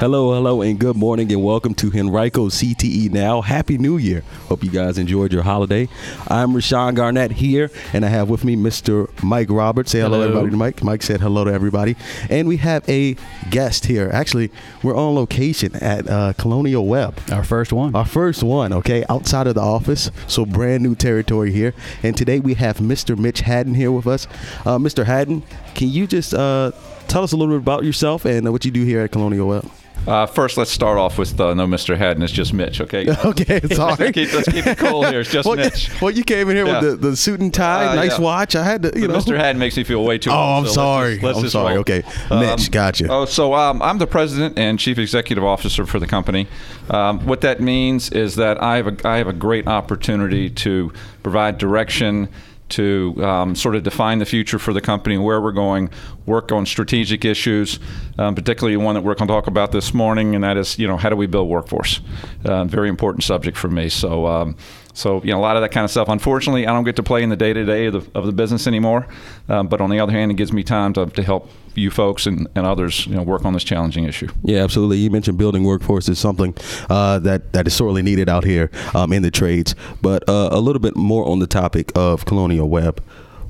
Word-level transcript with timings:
Hello, 0.00 0.32
hello, 0.32 0.62
and 0.62 0.78
good 0.78 0.96
morning, 0.96 1.30
and 1.30 1.44
welcome 1.44 1.74
to 1.74 1.92
Henrico 1.94 2.48
CTE 2.48 3.10
Now. 3.10 3.42
Happy 3.42 3.76
New 3.76 3.98
Year. 3.98 4.22
Hope 4.48 4.64
you 4.64 4.70
guys 4.70 4.96
enjoyed 4.96 5.30
your 5.30 5.42
holiday. 5.42 5.90
I'm 6.28 6.54
Rashawn 6.54 6.94
Garnett 6.94 7.32
here, 7.32 7.70
and 7.92 8.02
I 8.02 8.08
have 8.08 8.30
with 8.30 8.42
me 8.42 8.56
Mr. 8.56 9.10
Mike 9.22 9.50
Roberts. 9.50 9.90
Say 9.90 10.00
hello, 10.00 10.22
Hello. 10.22 10.28
everybody 10.28 10.50
to 10.52 10.56
Mike. 10.56 10.82
Mike 10.82 11.02
said 11.02 11.20
hello 11.20 11.44
to 11.44 11.52
everybody. 11.52 11.96
And 12.30 12.48
we 12.48 12.56
have 12.56 12.88
a 12.88 13.14
guest 13.50 13.84
here. 13.84 14.08
Actually, 14.10 14.50
we're 14.82 14.96
on 14.96 15.14
location 15.14 15.76
at 15.76 16.08
uh, 16.08 16.32
Colonial 16.38 16.86
Webb. 16.86 17.20
Our 17.30 17.44
first 17.44 17.70
one. 17.70 17.94
Our 17.94 18.06
first 18.06 18.42
one, 18.42 18.72
okay, 18.72 19.04
outside 19.10 19.48
of 19.48 19.54
the 19.54 19.60
office, 19.60 20.10
so 20.26 20.46
brand 20.46 20.82
new 20.82 20.94
territory 20.94 21.52
here. 21.52 21.74
And 22.02 22.16
today 22.16 22.40
we 22.40 22.54
have 22.54 22.78
Mr. 22.78 23.18
Mitch 23.18 23.40
Haddon 23.40 23.74
here 23.74 23.92
with 23.92 24.06
us. 24.06 24.26
Uh, 24.64 24.78
Mr. 24.78 25.04
Haddon, 25.04 25.42
can 25.74 25.90
you 25.90 26.06
just 26.06 26.32
uh, 26.32 26.72
tell 27.06 27.22
us 27.22 27.32
a 27.32 27.36
little 27.36 27.54
bit 27.54 27.62
about 27.62 27.84
yourself 27.84 28.24
and 28.24 28.50
what 28.50 28.64
you 28.64 28.70
do 28.70 28.82
here 28.86 29.02
at 29.02 29.12
Colonial 29.12 29.46
Webb? 29.46 29.70
Uh, 30.06 30.26
first, 30.26 30.56
let's 30.56 30.70
start 30.70 30.98
off 30.98 31.18
with 31.18 31.38
uh, 31.38 31.52
no 31.54 31.66
Mr. 31.66 31.96
Haddon. 31.96 32.22
It's 32.22 32.32
just 32.32 32.52
Mitch, 32.52 32.80
okay? 32.80 33.06
Okay, 33.24 33.60
sorry. 33.72 33.96
let's, 33.98 34.12
keep, 34.12 34.32
let's 34.32 34.48
keep 34.50 34.66
it 34.66 34.78
cool 34.78 35.04
here. 35.04 35.20
It's 35.20 35.30
just 35.30 35.46
well, 35.46 35.56
Mitch. 35.56 35.90
Well, 36.00 36.10
you 36.10 36.24
came 36.24 36.48
in 36.50 36.56
here 36.56 36.66
Yeah. 36.66 36.80
with 36.80 37.00
the, 37.02 37.10
the 37.10 37.16
suit 37.16 37.40
and 37.40 37.52
tie, 37.52 37.86
Uh, 37.86 37.94
nice 37.94 38.18
yeah. 38.18 38.24
watch. 38.24 38.56
I 38.56 38.64
had 38.64 38.82
to, 38.82 38.92
you 38.98 39.06
But 39.06 39.12
know. 39.14 39.18
Mr. 39.20 39.36
Haddon 39.36 39.58
makes 39.58 39.76
me 39.76 39.84
feel 39.84 40.02
way 40.02 40.18
too 40.18 40.30
Oh, 40.30 40.34
old. 40.34 40.42
I'm 40.42 40.62
so 40.64 40.66
let's 40.68 40.74
sorry. 40.74 41.12
just- 41.14 41.24
let's 41.24 41.36
I'm 41.38 41.42
just 41.44 41.52
sorry. 41.52 41.72
roll. 41.74 41.80
Okay. 41.80 42.02
Mitch, 42.30 42.70
gotcha. 42.70 43.08
Oh, 43.10 43.24
so 43.26 43.54
um, 43.54 43.82
I'm 43.82 43.98
the 43.98 44.06
president 44.06 44.58
and 44.58 44.78
chief 44.78 44.98
executive 44.98 45.44
officer 45.44 45.84
for 45.86 45.98
the 46.00 46.06
company. 46.06 46.48
Um, 46.88 47.24
what 47.26 47.42
that 47.42 47.60
means 47.60 48.10
is 48.10 48.36
that 48.36 48.60
I 48.62 48.76
have 48.78 48.86
a, 48.88 49.08
I 49.08 49.18
have 49.18 49.28
a 49.28 49.32
great 49.34 49.68
opportunity 49.68 50.48
to 50.50 50.92
provide 51.22 51.58
direction. 51.58 52.28
To 52.70 53.16
um, 53.24 53.54
sort 53.54 53.74
of 53.74 53.82
define 53.82 54.20
the 54.20 54.24
future 54.24 54.58
for 54.58 54.72
the 54.72 54.80
company, 54.80 55.18
where 55.18 55.40
we're 55.40 55.50
going, 55.50 55.90
work 56.26 56.52
on 56.52 56.66
strategic 56.66 57.24
issues, 57.24 57.80
um, 58.16 58.34
particularly 58.34 58.76
one 58.76 58.94
that 58.94 59.02
we're 59.02 59.14
going 59.14 59.26
to 59.26 59.34
talk 59.34 59.48
about 59.48 59.72
this 59.72 59.92
morning, 59.92 60.34
and 60.34 60.44
that 60.44 60.56
is, 60.56 60.78
you 60.78 60.86
know, 60.86 60.96
how 60.96 61.08
do 61.08 61.16
we 61.16 61.26
build 61.26 61.48
workforce? 61.48 62.00
Uh, 62.44 62.64
very 62.64 62.88
important 62.88 63.24
subject 63.24 63.56
for 63.56 63.68
me. 63.68 63.88
So, 63.88 64.26
um, 64.26 64.56
so 65.00 65.22
you 65.22 65.32
know, 65.32 65.38
a 65.38 65.40
lot 65.40 65.56
of 65.56 65.62
that 65.62 65.72
kind 65.72 65.84
of 65.84 65.90
stuff. 65.90 66.08
Unfortunately, 66.08 66.66
I 66.66 66.72
don't 66.72 66.84
get 66.84 66.96
to 66.96 67.02
play 67.02 67.22
in 67.22 67.30
the 67.30 67.36
day 67.36 67.52
to 67.52 67.64
day 67.64 67.86
of 67.86 68.12
the 68.12 68.32
business 68.32 68.66
anymore. 68.66 69.06
Um, 69.48 69.66
but 69.68 69.80
on 69.80 69.90
the 69.90 69.98
other 69.98 70.12
hand, 70.12 70.30
it 70.30 70.34
gives 70.34 70.52
me 70.52 70.62
time 70.62 70.92
to, 70.92 71.06
to 71.06 71.22
help 71.22 71.50
you 71.74 71.90
folks 71.90 72.26
and, 72.26 72.46
and 72.54 72.66
others, 72.66 73.06
you 73.06 73.14
know, 73.14 73.22
work 73.22 73.44
on 73.44 73.52
this 73.52 73.64
challenging 73.64 74.04
issue. 74.04 74.28
Yeah, 74.42 74.62
absolutely. 74.62 74.98
You 74.98 75.10
mentioned 75.10 75.38
building 75.38 75.64
workforce 75.64 76.08
is 76.08 76.18
something 76.18 76.54
uh, 76.88 77.18
that 77.20 77.52
that 77.52 77.66
is 77.66 77.74
sorely 77.74 78.02
needed 78.02 78.28
out 78.28 78.44
here 78.44 78.70
um, 78.94 79.12
in 79.12 79.22
the 79.22 79.30
trades. 79.30 79.74
But 80.02 80.28
uh, 80.28 80.50
a 80.52 80.60
little 80.60 80.80
bit 80.80 80.96
more 80.96 81.26
on 81.26 81.38
the 81.38 81.46
topic 81.46 81.90
of 81.96 82.24
Colonial 82.26 82.68
Webb. 82.68 83.02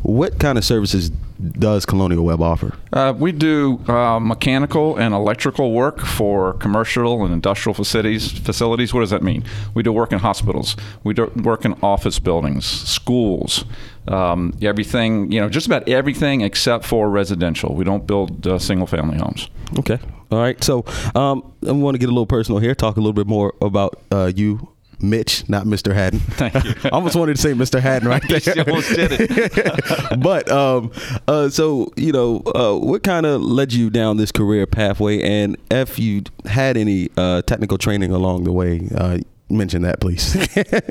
What 0.03 0.39
kind 0.39 0.57
of 0.57 0.65
services 0.65 1.11
does 1.41 1.87
Colonial 1.87 2.25
Webb 2.25 2.43
offer? 2.43 2.75
Uh, 2.93 3.15
we 3.17 3.33
do 3.33 3.79
uh, 3.89 4.19
mechanical 4.21 4.97
and 4.97 5.15
electrical 5.15 5.73
work 5.73 6.01
for 6.01 6.55
commercial 6.55 7.25
and 7.25 7.33
industrial 7.33 7.75
facilities. 7.75 8.31
Facilities. 8.31 8.93
What 8.93 9.01
does 9.01 9.11
that 9.11 9.23
mean? 9.23 9.45
We 9.75 9.83
do 9.83 9.93
work 9.93 10.13
in 10.13 10.19
hospitals. 10.19 10.77
We 11.05 11.15
do 11.15 11.33
work 11.37 11.65
in 11.65 11.75
office 11.83 12.19
buildings, 12.19 12.67
schools, 12.67 13.65
um, 14.09 14.55
everything. 14.63 15.33
You 15.33 15.41
know, 15.41 15.49
just 15.49 15.67
about 15.67 15.89
everything 15.89 16.43
except 16.43 16.85
for 16.85 17.09
residential. 17.09 17.75
We 17.75 17.85
don't 17.85 18.07
build 18.07 18.47
uh, 18.47 18.59
single-family 18.59 19.19
homes. 19.19 19.49
Okay. 19.79 19.99
All 20.31 20.39
right. 20.39 20.63
So 20.63 20.85
um, 21.15 21.53
I 21.67 21.73
want 21.73 21.95
to 21.95 21.99
get 21.99 22.09
a 22.09 22.13
little 22.13 22.27
personal 22.27 22.61
here. 22.61 22.75
Talk 22.75 22.97
a 22.97 23.01
little 23.01 23.13
bit 23.13 23.27
more 23.27 23.55
about 23.61 24.01
uh, 24.13 24.33
you. 24.35 24.69
Mitch, 25.03 25.49
not 25.49 25.67
Mr. 25.67 25.95
Haddon. 25.95 26.21
Thank 26.41 26.55
you. 26.65 26.75
I 26.85 26.89
almost 26.91 27.17
wanted 27.17 27.37
to 27.37 27.43
say 27.43 27.53
Mr. 27.53 27.81
Haddon 27.81 28.09
right 28.09 28.23
there. 28.29 28.41
You 28.57 28.63
almost 28.63 28.95
did 28.95 29.11
it. 29.13 30.19
but 30.21 30.51
um, 30.51 30.93
uh, 31.29 31.49
so 31.49 31.93
you 31.97 32.13
know, 32.13 32.43
uh, 32.55 32.77
what 32.77 33.03
kind 33.03 33.27
of 33.27 33.43
led 33.43 33.73
you 33.73 33.91
down 33.91 34.17
this 34.17 34.33
career 34.33 34.67
pathway, 34.67 35.23
and 35.23 35.57
if 35.71 35.99
you 35.99 36.23
had 36.47 36.77
any 36.77 37.09
uh, 37.17 37.43
technical 37.43 37.79
training 37.79 38.13
along 38.13 38.45
the 38.45 38.53
way, 38.53 38.89
uh, 38.95 39.19
mention 39.51 39.83
that, 39.83 40.01
please. 40.01 40.37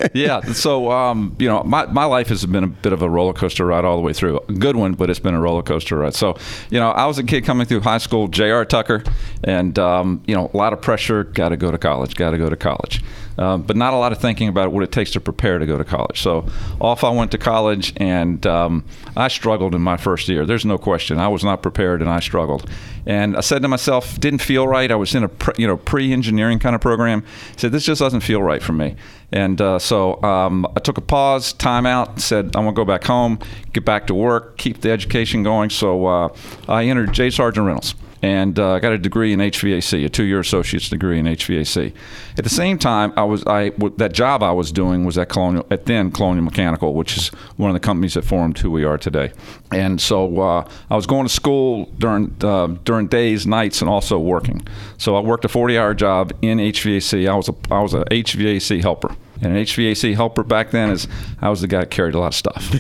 yeah. 0.14 0.42
So, 0.54 0.92
um, 0.92 1.36
you 1.40 1.48
know, 1.48 1.64
my, 1.64 1.86
my 1.88 2.06
life 2.06 2.28
has 2.28 2.46
been 2.46 2.64
a 2.64 2.68
bit 2.68 2.94
of 2.94 3.02
a 3.02 3.10
roller 3.10 3.34
coaster 3.34 3.66
ride 3.66 3.86
all 3.86 3.96
the 3.96 4.02
way 4.02 4.14
through. 4.14 4.40
A 4.50 4.54
good 4.54 4.76
one, 4.76 4.94
but 4.94 5.10
it's 5.10 5.20
been 5.20 5.34
a 5.34 5.40
roller 5.40 5.62
coaster 5.62 5.98
ride. 5.98 6.14
So, 6.14 6.38
you 6.70 6.80
know, 6.80 6.90
I 6.90 7.06
was 7.06 7.18
a 7.18 7.24
kid 7.24 7.46
coming 7.46 7.66
through 7.66 7.82
high 7.82 7.98
school, 7.98 8.28
J.R. 8.28 8.66
Tucker, 8.66 9.04
and, 9.44 9.78
um, 9.80 10.22
you 10.28 10.36
know, 10.36 10.50
a 10.54 10.58
lot 10.58 10.74
of 10.74 10.82
pressure, 10.82 11.24
got 11.24 11.50
to 11.50 11.58
go 11.58 11.72
to 11.72 11.78
college, 11.78 12.16
got 12.16 12.32
to 12.32 12.38
go 12.38 12.50
to 12.50 12.58
college. 12.58 13.04
Um, 13.40 13.62
but 13.62 13.78
not 13.78 13.94
a 13.94 13.96
lot 13.96 14.12
of 14.12 14.18
thinking 14.18 14.50
about 14.50 14.74
what 14.74 14.84
it 14.84 14.92
takes 14.92 15.12
to 15.12 15.22
prepare 15.22 15.60
to 15.60 15.66
go 15.66 15.78
to 15.78 15.86
college. 15.86 16.22
So 16.22 16.46
off 16.82 17.06
I 17.06 17.10
went 17.10 17.32
to 17.32 17.38
college, 17.38 17.94
and 17.96 18.46
um, 18.46 18.84
I 19.16 19.30
struggled 19.30 19.74
in 19.74 19.82
my 19.82 19.96
first 19.96 20.28
year. 20.28 20.46
There's 20.46 20.66
no 20.66 20.78
question. 20.78 21.20
I 21.20 21.30
was 21.30 21.42
not 21.46 21.62
prepared, 21.62 22.02
and 22.02 22.10
I 22.10 22.20
struggled. 22.20 22.70
And 23.06 23.36
I 23.38 23.42
said 23.42 23.62
to 23.62 23.68
myself, 23.68 24.20
didn't 24.20 24.42
feel 24.42 24.68
right. 24.68 24.92
I 24.92 24.96
was 24.96 25.16
in 25.16 25.24
a 25.24 25.30
pre, 25.30 25.54
you 25.58 25.68
know 25.68 25.78
pre-engineering 25.78 26.60
kind 26.60 26.76
of 26.76 26.82
program. 26.82 27.24
I 27.26 27.58
said 27.58 27.72
this 27.72 27.86
just 27.86 28.00
doesn't 28.00 28.22
feel 28.22 28.42
right 28.42 28.62
for 28.62 28.74
me. 28.74 28.96
And 29.32 29.62
uh, 29.62 29.80
so 29.80 30.22
um, 30.24 30.66
I 30.76 30.80
took 30.80 30.98
a 30.98 31.02
pause, 31.02 31.54
time 31.54 31.86
out, 31.86 32.20
said 32.20 32.46
I'm 32.56 32.64
gonna 32.64 32.74
go 32.74 32.86
back 32.86 33.04
home, 33.04 33.40
get 33.74 33.86
back 33.86 34.08
to 34.08 34.14
work, 34.14 34.58
keep 34.58 34.82
the 34.82 34.92
education 34.92 35.44
going. 35.44 35.70
So 35.70 36.06
uh, 36.06 36.36
I 36.68 36.86
entered 36.86 37.14
J. 37.14 37.28
Sargeant 37.28 37.66
Reynolds 37.66 37.96
and 38.22 38.60
uh, 38.60 38.74
I 38.74 38.80
got 38.80 38.92
a 38.92 38.98
degree 38.98 39.34
in 39.34 39.40
HVAC, 39.40 40.06
a 40.06 40.10
two-year 40.10 40.40
associate's 40.40 40.90
degree 40.90 41.20
in 41.20 41.26
HVAC. 41.26 41.94
At 42.38 42.44
the 42.44 42.50
same 42.50 42.78
time, 42.78 43.14
I 43.16 43.24
was 43.24 43.44
I 43.46 43.70
w- 43.70 43.96
that 43.98 44.14
job 44.14 44.44
I 44.44 44.52
was 44.52 44.72
doing 44.72 45.06
was 45.06 45.18
at 45.18 45.30
Colonial 45.30 45.66
at 45.72 45.86
then 45.86 46.12
Colonial 46.12 46.44
Mechanical, 46.44 46.94
which 46.94 47.18
is 47.18 47.28
one 47.58 47.70
of 47.70 47.74
the 47.74 47.80
companies 47.80 48.14
that 48.16 48.24
formed 48.24 48.58
who 48.58 48.72
we 48.72 48.84
are 48.84 48.98
today. 48.98 49.32
And 49.72 50.02
so 50.02 50.40
uh, 50.42 50.70
I 50.90 50.96
was 50.96 51.06
going 51.06 51.26
to 51.26 51.34
school 51.34 51.86
during 51.98 52.36
uh, 52.42 52.68
during 52.84 53.08
days, 53.08 53.48
nights, 53.48 53.82
and 53.82 53.90
also 53.90 54.20
working. 54.20 54.68
So 54.98 55.16
I 55.16 55.22
worked 55.22 55.46
a 55.46 55.50
40-hour 55.50 55.94
job 55.94 56.34
in 56.42 56.58
HVAC. 56.58 57.30
I 57.30 57.36
was 57.36 57.50
a 57.50 57.56
I 57.72 57.82
was 57.82 57.94
a 57.94 58.04
HVAC 58.06 58.82
helper. 58.82 59.16
And 59.42 59.56
an 59.56 59.64
HVAC 59.64 60.16
helper 60.16 60.44
back 60.44 60.72
then 60.72 60.90
is 60.90 61.08
I 61.42 61.50
was 61.50 61.62
the 61.62 61.68
guy 61.68 61.80
that 61.80 61.92
carried 61.92 62.16
a 62.16 62.20
lot 62.20 62.28
of 62.28 62.36
stuff. 62.36 62.74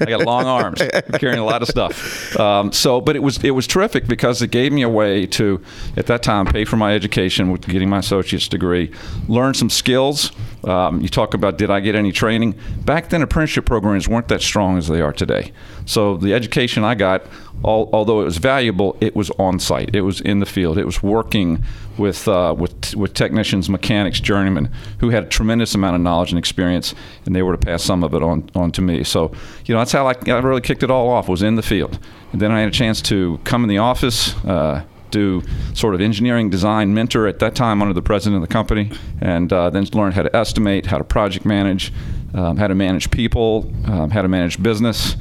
I 0.00 0.04
got 0.04 0.24
long 0.24 0.44
arms, 0.44 0.80
carrying 1.18 1.40
a 1.40 1.44
lot 1.44 1.62
of 1.62 1.68
stuff. 1.68 2.38
Um, 2.38 2.72
so, 2.72 3.00
but 3.00 3.16
it 3.16 3.22
was 3.22 3.42
it 3.42 3.50
was 3.50 3.66
terrific 3.66 4.06
because 4.06 4.42
it 4.42 4.50
gave 4.50 4.72
me 4.72 4.82
a 4.82 4.88
way 4.88 5.26
to, 5.26 5.60
at 5.96 6.06
that 6.06 6.22
time, 6.22 6.46
pay 6.46 6.64
for 6.64 6.76
my 6.76 6.94
education 6.94 7.50
with 7.50 7.66
getting 7.66 7.88
my 7.88 7.98
associate's 7.98 8.48
degree, 8.48 8.92
learn 9.28 9.54
some 9.54 9.70
skills. 9.70 10.30
Um, 10.64 11.00
you 11.00 11.08
talk 11.08 11.34
about 11.34 11.58
did 11.58 11.70
I 11.70 11.80
get 11.80 11.94
any 11.94 12.12
training? 12.12 12.54
Back 12.84 13.08
then, 13.08 13.22
apprenticeship 13.22 13.66
programs 13.66 14.08
weren't 14.08 14.28
that 14.28 14.42
strong 14.42 14.78
as 14.78 14.88
they 14.88 15.00
are 15.00 15.12
today. 15.12 15.52
So 15.86 16.16
the 16.16 16.34
education 16.34 16.84
I 16.84 16.94
got, 16.94 17.22
al- 17.64 17.90
although 17.92 18.20
it 18.20 18.24
was 18.24 18.38
valuable, 18.38 18.96
it 19.00 19.16
was 19.16 19.30
on 19.32 19.58
site. 19.58 19.94
It 19.94 20.02
was 20.02 20.20
in 20.20 20.38
the 20.38 20.46
field. 20.46 20.78
It 20.78 20.84
was 20.84 21.02
working 21.02 21.64
with 21.98 22.28
uh, 22.28 22.54
with 22.56 22.94
with 22.94 23.14
technicians, 23.14 23.68
mechanics, 23.68 24.20
journeymen 24.20 24.70
who 25.00 25.10
had 25.10 25.24
a 25.24 25.28
tremendous 25.28 25.74
amount 25.74 25.96
of 25.96 26.02
knowledge 26.02 26.30
and 26.30 26.38
experience, 26.38 26.94
and 27.26 27.34
they 27.34 27.42
were 27.42 27.56
to 27.56 27.66
pass 27.66 27.82
some 27.82 28.04
of 28.04 28.14
it 28.14 28.22
on 28.22 28.48
on 28.54 28.70
to 28.72 28.82
me. 28.82 29.04
So 29.04 29.32
you 29.66 29.74
know 29.74 29.80
that's 29.80 29.92
how 29.92 30.06
I, 30.06 30.14
I 30.26 30.38
really 30.38 30.60
kicked 30.60 30.82
it 30.82 30.90
all 30.90 31.08
off 31.10 31.28
was 31.28 31.42
in 31.42 31.56
the 31.56 31.62
field, 31.62 31.98
and 32.32 32.40
then 32.40 32.52
I 32.52 32.60
had 32.60 32.68
a 32.68 32.72
chance 32.72 33.02
to 33.02 33.38
come 33.44 33.64
in 33.64 33.68
the 33.68 33.78
office. 33.78 34.34
Uh, 34.44 34.84
do 35.12 35.42
sort 35.74 35.94
of 35.94 36.00
engineering 36.00 36.50
design 36.50 36.92
mentor 36.92 37.28
at 37.28 37.38
that 37.38 37.54
time 37.54 37.80
under 37.80 37.94
the 37.94 38.02
president 38.02 38.42
of 38.42 38.48
the 38.48 38.52
company, 38.52 38.90
and 39.20 39.52
uh, 39.52 39.70
then 39.70 39.84
learn 39.92 40.10
how 40.12 40.22
to 40.22 40.34
estimate, 40.34 40.86
how 40.86 40.98
to 40.98 41.04
project 41.04 41.46
manage, 41.46 41.92
um, 42.34 42.56
how 42.56 42.66
to 42.66 42.74
manage 42.74 43.10
people, 43.12 43.70
um, 43.86 44.10
how 44.10 44.22
to 44.22 44.28
manage 44.28 44.60
business. 44.60 45.16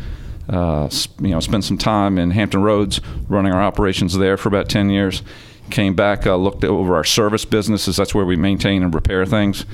Uh, 0.49 0.89
you 1.19 1.29
know, 1.29 1.39
spent 1.39 1.63
some 1.63 1.77
time 1.77 2.17
in 2.17 2.31
Hampton 2.31 2.61
Roads 2.61 2.99
running 3.29 3.53
our 3.53 3.61
operations 3.61 4.17
there 4.17 4.37
for 4.37 4.49
about 4.49 4.67
10 4.67 4.89
years. 4.89 5.21
Came 5.69 5.95
back, 5.95 6.25
uh, 6.25 6.35
looked 6.35 6.65
over 6.65 6.95
our 6.95 7.03
service 7.03 7.45
businesses. 7.45 7.95
That's 7.95 8.13
where 8.15 8.25
we 8.25 8.35
maintain 8.35 8.83
and 8.83 8.93
repair 8.93 9.25
things. 9.25 9.65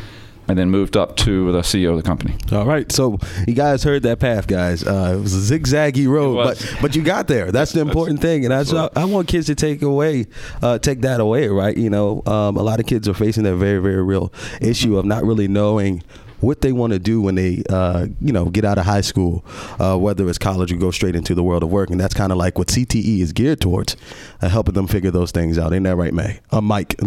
And 0.47 0.57
then 0.57 0.69
moved 0.69 0.95
up 0.95 1.17
to 1.17 1.51
the 1.51 1.59
CEO 1.59 1.91
of 1.91 1.97
the 1.97 2.03
company. 2.03 2.35
All 2.53 2.65
right, 2.65 2.89
so 2.91 3.19
you 3.47 3.53
guys 3.53 3.83
heard 3.83 4.03
that 4.03 4.19
path, 4.19 4.47
guys. 4.47 4.81
Uh, 4.85 5.15
it 5.17 5.21
was 5.21 5.51
a 5.51 5.59
zigzaggy 5.59 6.07
road, 6.07 6.35
but 6.35 6.75
but 6.81 6.95
you 6.95 7.03
got 7.03 7.27
there. 7.27 7.51
That's 7.51 7.73
the 7.73 7.81
important 7.81 8.21
thing, 8.21 8.45
and 8.45 8.51
that's, 8.51 8.73
I, 8.73 8.89
I 8.95 9.05
want 9.05 9.27
kids 9.27 9.47
to 9.47 9.55
take 9.55 9.81
away, 9.81 10.27
uh, 10.61 10.79
take 10.79 11.01
that 11.01 11.19
away, 11.19 11.49
right? 11.49 11.75
You 11.75 11.89
know, 11.89 12.23
um, 12.25 12.55
a 12.55 12.63
lot 12.63 12.79
of 12.79 12.85
kids 12.85 13.09
are 13.09 13.13
facing 13.13 13.43
that 13.43 13.55
very 13.55 13.79
very 13.79 14.01
real 14.01 14.31
issue 14.61 14.97
of 14.97 15.05
not 15.05 15.23
really 15.25 15.47
knowing 15.49 16.01
what 16.39 16.61
they 16.61 16.71
want 16.71 16.93
to 16.93 16.99
do 16.99 17.21
when 17.21 17.35
they, 17.35 17.63
uh, 17.69 18.07
you 18.21 18.31
know, 18.31 18.45
get 18.45 18.65
out 18.65 18.77
of 18.77 18.85
high 18.85 19.01
school, 19.01 19.43
uh, 19.79 19.97
whether 19.97 20.27
it's 20.29 20.37
college 20.37 20.71
or 20.71 20.77
go 20.77 20.91
straight 20.91 21.15
into 21.15 21.35
the 21.35 21.43
world 21.43 21.63
of 21.63 21.69
work. 21.69 21.89
And 21.89 21.99
that's 21.99 22.13
kind 22.13 22.31
of 22.31 22.37
like 22.37 22.57
what 22.57 22.67
CTE 22.67 23.21
is 23.21 23.33
geared 23.33 23.59
towards, 23.59 23.95
uh, 24.41 24.49
helping 24.49 24.75
them 24.75 24.87
figure 24.87 25.11
those 25.11 25.31
things 25.31 25.57
out. 25.57 25.73
Ain't 25.73 25.83
that 25.85 25.95
right, 25.95 26.13
May? 26.13 26.39
Uh, 26.51 26.61
Mike. 26.61 26.95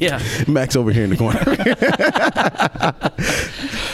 Yeah. 0.00 0.20
Max 0.48 0.76
over 0.76 0.92
here 0.92 1.04
in 1.04 1.10
the 1.10 1.16
corner. 1.16 1.40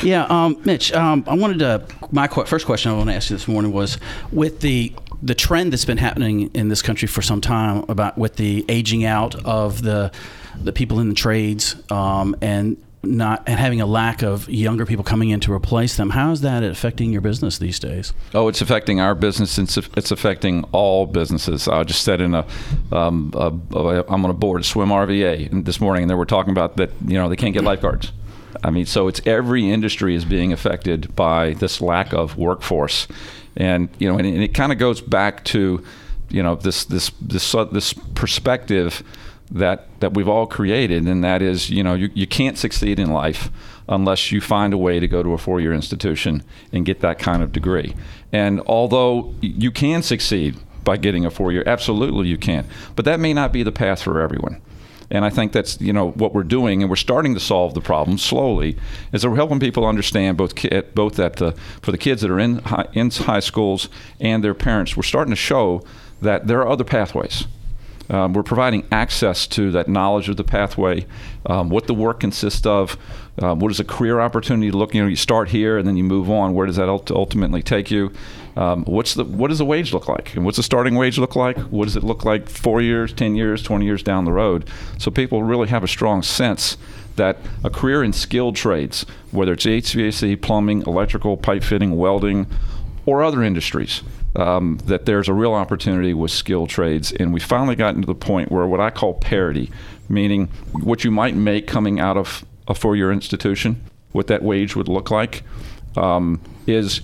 Yeah, 0.03 0.25
um, 0.31 0.59
Mitch, 0.65 0.93
um, 0.95 1.25
I 1.27 1.35
wanted 1.35 1.59
to. 1.59 1.85
My 2.11 2.27
qu- 2.27 2.47
first 2.47 2.65
question 2.65 2.91
I 2.91 2.97
want 2.97 3.11
to 3.11 3.15
ask 3.15 3.29
you 3.29 3.37
this 3.37 3.47
morning 3.47 3.73
was 3.73 3.99
with 4.33 4.61
the 4.61 4.95
the 5.23 5.35
trend 5.35 5.73
that's 5.73 5.85
been 5.85 5.99
happening 5.99 6.51
in 6.55 6.69
this 6.69 6.81
country 6.81 7.07
for 7.07 7.21
some 7.21 7.43
time 7.43 7.85
about 7.89 8.17
with 8.17 8.37
the 8.37 8.65
aging 8.69 9.05
out 9.05 9.35
of 9.45 9.83
the 9.83 10.11
the 10.57 10.73
people 10.73 11.01
in 11.01 11.11
the 11.11 11.15
trades 11.15 11.77
um, 11.91 12.35
and 12.41 12.83
not 13.03 13.43
and 13.47 13.59
having 13.59 13.81
a 13.81 13.87
lack 13.87 14.23
of 14.23 14.49
younger 14.49 14.85
people 14.85 15.03
coming 15.03 15.31
in 15.31 15.41
to 15.41 15.53
replace 15.53 15.97
them. 15.97 16.11
How 16.11 16.33
is 16.33 16.43
that 16.43 16.63
affecting 16.63 17.13
your 17.13 17.23
business 17.23 17.59
these 17.59 17.79
days? 17.79 18.13
Oh, 18.35 18.49
it's 18.49 18.61
affecting 18.61 19.01
our 19.01 19.15
business. 19.15 19.59
It's, 19.59 19.77
it's 19.77 20.11
affecting 20.11 20.65
all 20.73 21.07
businesses. 21.07 21.67
I 21.67 21.83
just 21.85 22.03
said 22.03 22.21
in 22.21 22.35
a, 22.35 22.47
um, 22.93 23.33
a, 23.35 23.53
a 23.75 24.05
I'm 24.07 24.25
on 24.25 24.31
a 24.31 24.35
board, 24.35 24.65
Swim 24.65 24.91
RVA, 24.91 25.65
this 25.65 25.81
morning, 25.81 26.03
and 26.03 26.11
they 26.11 26.15
were 26.15 26.27
talking 26.27 26.51
about 26.51 26.77
that. 26.77 26.91
You 27.07 27.15
know, 27.15 27.29
they 27.29 27.37
can't 27.37 27.55
get 27.55 27.65
lifeguards. 27.65 28.13
I 28.63 28.71
mean, 28.71 28.85
so 28.85 29.09
it's 29.09 29.23
every 29.27 29.71
industry 29.71 30.15
is 30.15 30.25
being 30.25 30.53
affected 30.53 31.15
by 31.17 31.55
this 31.55 31.81
lack 31.81 32.13
of 32.13 32.37
workforce, 32.37 33.09
and 33.57 33.89
you 33.99 34.11
know, 34.11 34.19
and, 34.19 34.27
and 34.27 34.43
it 34.43 34.53
kind 34.53 34.73
of 34.73 34.79
goes 34.79 35.01
back 35.01 35.45
to, 35.47 35.83
you 36.29 36.43
know, 36.43 36.57
this 36.57 36.85
this 36.85 37.11
this 37.23 37.53
this 37.73 37.95
perspective 38.15 39.03
that 39.51 39.89
that 40.01 40.15
we've 40.15 40.29
all 40.29 40.47
created, 40.47 41.07
and 41.07 41.25
that 41.25 41.43
is, 41.43 41.71
you 41.71 41.83
know, 41.83 41.95
you, 41.95 42.11
you 42.15 42.27
can't 42.27 42.57
succeed 42.57 42.99
in 42.99 43.11
life 43.11 43.51
unless 43.89 44.31
you 44.31 44.41
find 44.41 44.73
a 44.73 44.79
way 44.79 45.01
to 45.01 45.09
go 45.09 45.23
to 45.23 45.33
a 45.33 45.39
four-year 45.39 45.73
institution 45.73 46.43
and 46.73 46.87
get 46.87 47.01
that 47.01 47.19
kind 47.19 47.43
of 47.43 47.53
degree. 47.53 47.95
And 48.33 48.61
although 48.67 49.35
you 49.41 49.73
can 49.73 50.03
succeed 50.03 50.57
by 50.85 50.97
getting 50.97 51.27
a 51.27 51.31
four-year, 51.31 51.65
absolutely 51.67 52.29
you 52.29 52.39
can, 52.39 52.67
but 52.95 53.05
that 53.05 53.19
may 53.19 53.35
not 53.35 53.53
be 53.53 53.63
the 53.63 53.73
path 53.73 54.03
for 54.03 54.21
everyone. 54.21 54.63
And 55.13 55.25
I 55.25 55.31
think 55.31 55.51
that's 55.51 55.81
you 55.81 55.93
know 55.93 56.13
what 56.13 56.33
we're 56.33 56.45
doing, 56.45 56.83
and 56.83 56.89
we're 56.89 56.97
starting 56.97 57.35
to 57.35 57.41
solve 57.41 57.75
the 57.75 57.81
problem 57.81 58.17
slowly. 58.17 58.77
Is 59.13 59.23
that 59.23 59.31
we're 59.31 59.37
helping 59.37 59.59
people 59.59 59.85
understand 59.85 60.37
both 60.37 60.55
ki- 60.55 60.83
both 60.95 61.19
at 61.19 61.37
the 61.37 61.53
for 61.83 61.91
the 61.91 61.99
kids 61.99 62.23
that 62.23 62.31
are 62.31 62.39
in 62.39 62.61
high, 62.61 62.87
in 62.93 63.11
high 63.11 63.41
schools 63.41 63.89
and 64.21 64.45
their 64.45 64.55
parents. 64.55 64.97
We're 64.97 65.03
starting 65.03 65.33
to 65.33 65.37
show 65.37 65.83
that 66.23 66.47
there 66.47 66.61
are 66.61 66.69
other 66.69 66.85
pathways. 66.85 67.47
Um, 68.11 68.33
we're 68.33 68.43
providing 68.43 68.87
access 68.91 69.47
to 69.49 69.71
that 69.71 69.89
knowledge 69.89 70.29
of 70.29 70.37
the 70.37 70.45
pathway, 70.45 71.07
um, 71.47 71.71
what 71.71 71.87
the 71.87 71.95
work 71.95 72.21
consists 72.21 72.67
of, 72.67 72.97
um, 73.41 73.61
what 73.61 73.71
is 73.71 73.81
a 73.81 73.85
career 73.85 74.21
opportunity 74.21 74.71
to 74.71 74.77
look. 74.77 74.95
You 74.95 75.03
know, 75.03 75.09
you 75.09 75.17
start 75.17 75.49
here 75.49 75.79
and 75.79 75.87
then 75.87 75.97
you 75.97 76.05
move 76.05 76.29
on. 76.29 76.53
Where 76.53 76.67
does 76.67 76.77
that 76.77 76.89
ult- 76.89 77.11
ultimately 77.11 77.63
take 77.63 77.91
you? 77.91 78.13
Um, 78.57 78.85
what's 78.85 79.15
the 79.15 79.25
what 79.25 79.49
does 79.49 79.59
the 79.59 79.65
wage 79.65 79.93
look 79.93 80.09
like, 80.09 80.35
and 80.35 80.45
what's 80.45 80.57
the 80.57 80.63
starting 80.63 80.97
wage 80.97 81.19
look 81.19 81.37
like? 81.37 81.57
What 81.57 81.85
does 81.85 81.97
it 81.97 82.03
look 82.03 82.25
like 82.25 82.49
four 82.49 82.83
years, 82.83 83.13
ten 83.13 83.37
years, 83.37 83.63
twenty 83.63 83.87
years 83.87 84.03
down 84.03 84.25
the 84.25 84.33
road? 84.33 84.69
So 84.99 85.11
people 85.11 85.45
really 85.45 85.69
have 85.69 85.85
a 85.85 85.89
strong 85.89 86.23
sense 86.23 86.77
that 87.17 87.39
a 87.63 87.71
career 87.71 88.03
in 88.03 88.13
skilled 88.13 88.57
trades, 88.57 89.07
whether 89.31 89.53
it's 89.53 89.67
HVAC, 89.67 90.41
plumbing, 90.41 90.83
electrical, 90.83 91.37
pipe 91.37 91.63
fitting, 91.63 91.97
welding, 91.97 92.47
or 93.07 93.23
other 93.23 93.43
industries, 93.43 94.03
um, 94.37 94.79
that 94.87 95.07
there's 95.07 95.29
a 95.29 95.35
real 95.35 95.53
opportunity 95.53 96.15
with 96.15 96.31
skilled 96.31 96.69
trades. 96.69 97.13
And 97.13 97.33
we 97.33 97.41
finally 97.41 97.77
gotten 97.77 98.01
to 98.03 98.07
the 98.07 98.15
point 98.15 98.51
where 98.51 98.67
what 98.67 98.81
I 98.81 98.91
call 98.91 99.15
parity, 99.15 99.71
meaning 100.09 100.47
what 100.73 101.05
you 101.05 101.11
might 101.11 101.35
make 101.35 101.67
coming 101.67 102.01
out 102.01 102.17
of 102.17 102.45
a 102.69 102.75
four 102.75 102.97
year 102.97 103.13
institution, 103.13 103.83
what 104.13 104.27
that 104.29 104.43
wage 104.43 104.77
would 104.77 104.89
look 104.89 105.11
like, 105.11 105.43
um, 105.97 106.41
is 106.67 107.01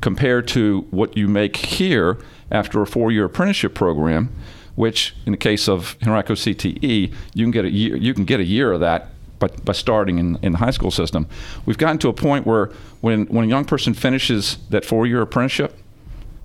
compared 0.00 0.48
to 0.48 0.86
what 0.90 1.16
you 1.16 1.28
make 1.28 1.56
here 1.56 2.18
after 2.50 2.80
a 2.80 2.86
four 2.86 3.10
year 3.10 3.24
apprenticeship 3.24 3.74
program. 3.74 4.32
Which, 4.76 5.14
in 5.26 5.32
the 5.32 5.36
case 5.36 5.68
of 5.68 5.96
Henrico 6.02 6.32
CTE, 6.32 7.12
you 7.34 7.44
can 7.44 7.50
get 7.50 7.66
a 7.66 7.70
year. 7.70 7.96
You 7.96 8.14
can 8.14 8.24
get 8.24 8.40
a 8.40 8.44
year 8.44 8.72
of 8.72 8.80
that 8.80 9.10
by, 9.40 9.48
by 9.64 9.72
starting 9.72 10.18
in, 10.18 10.38
in 10.42 10.52
the 10.52 10.58
high 10.58 10.70
school 10.70 10.92
system. 10.92 11.26
We've 11.66 11.78
gotten 11.78 11.98
to 11.98 12.08
a 12.08 12.12
point 12.12 12.46
where 12.46 12.66
when, 13.00 13.26
when 13.26 13.46
a 13.46 13.48
young 13.48 13.64
person 13.64 13.94
finishes 13.94 14.58
that 14.68 14.84
four 14.84 15.06
year 15.06 15.20
apprenticeship, 15.20 15.76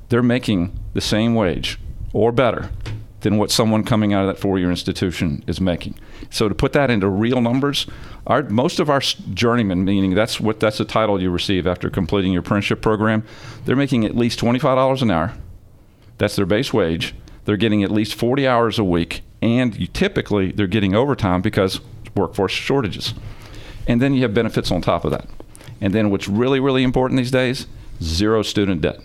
they're 0.10 0.24
making 0.24 0.78
the 0.94 1.02
same 1.02 1.36
wage 1.36 1.80
or 2.14 2.32
better 2.32 2.72
than 3.22 3.38
what 3.38 3.52
someone 3.52 3.84
coming 3.84 4.14
out 4.14 4.22
of 4.22 4.28
that 4.28 4.40
four 4.40 4.58
year 4.58 4.70
institution 4.70 5.44
is 5.48 5.60
making. 5.60 5.96
So 6.30 6.48
to 6.48 6.56
put 6.56 6.74
that 6.74 6.90
into 6.90 7.08
real 7.08 7.42
numbers, 7.42 7.88
our, 8.28 8.44
most 8.44 8.80
of 8.80 8.90
our 8.90 9.02
journeymen, 9.02 9.84
meaning 9.84 10.16
that's 10.16 10.40
what 10.40 10.60
that's 10.60 10.78
the 10.78 10.86
title 10.86 11.22
you 11.22 11.30
receive 11.30 11.68
after 11.68 11.90
completing 11.90 12.32
your 12.32 12.42
apprenticeship 12.42 12.82
program, 12.82 13.24
they're 13.66 13.76
making 13.76 14.06
at 14.06 14.16
least 14.16 14.40
$25 14.40 15.02
an 15.02 15.12
hour. 15.12 15.34
That's 16.18 16.36
their 16.36 16.46
base 16.46 16.72
wage. 16.72 17.14
They're 17.46 17.58
getting 17.58 17.84
at 17.84 17.92
least 17.92 18.16
40 18.16 18.48
hours 18.48 18.80
a 18.80 18.84
week, 18.84 19.22
and 19.42 19.76
you, 19.76 19.88
typically 19.88 20.52
they're 20.52 20.68
getting 20.68 20.96
overtime 20.96 21.42
because 21.42 21.80
workforce 22.16 22.52
shortages. 22.52 23.14
And 23.88 24.02
then 24.02 24.14
you 24.14 24.22
have 24.24 24.34
benefits 24.34 24.72
on 24.72 24.82
top 24.82 25.06
of 25.06 25.12
that. 25.12 25.28
And 25.82 25.94
then 25.94 26.10
what's 26.10 26.28
really, 26.28 26.60
really 26.60 26.84
important 26.84 27.18
these 27.20 27.32
days, 27.32 27.68
zero 28.02 28.42
student 28.42 28.82
debt. 28.82 29.00